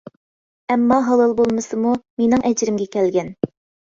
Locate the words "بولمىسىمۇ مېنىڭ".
1.41-2.47